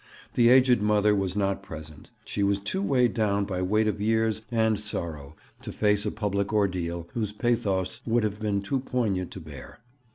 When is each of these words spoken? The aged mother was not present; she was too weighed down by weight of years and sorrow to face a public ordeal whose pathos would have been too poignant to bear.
The 0.33 0.49
aged 0.49 0.81
mother 0.81 1.13
was 1.13 1.37
not 1.37 1.61
present; 1.61 2.09
she 2.25 2.41
was 2.41 2.57
too 2.57 2.81
weighed 2.81 3.13
down 3.13 3.45
by 3.45 3.61
weight 3.61 3.87
of 3.87 4.01
years 4.01 4.41
and 4.49 4.79
sorrow 4.79 5.35
to 5.61 5.71
face 5.71 6.07
a 6.07 6.11
public 6.11 6.51
ordeal 6.51 7.07
whose 7.13 7.31
pathos 7.33 8.01
would 8.07 8.23
have 8.23 8.39
been 8.39 8.63
too 8.63 8.79
poignant 8.79 9.29
to 9.29 9.39
bear. 9.39 9.77